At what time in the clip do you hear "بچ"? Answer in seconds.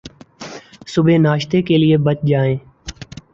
1.99-2.23